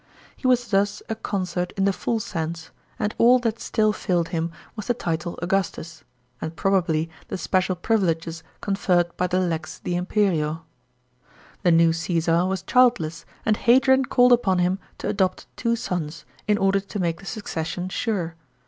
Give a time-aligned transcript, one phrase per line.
[0.35, 4.51] He was thus a consort in the full sense, and all that still failed him
[4.75, 6.03] was the title Augustus,
[6.41, 10.65] and probably the special privileges con ferred by the lex de imperio.
[11.61, 16.25] The new Csesar f was childless, and Hadrian called upon him to adopt two sons,
[16.47, 18.33] in order to make the succession sure.